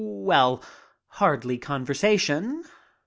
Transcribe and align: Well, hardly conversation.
Well, 0.03 0.61
hardly 1.09 1.59
conversation. 1.59 2.63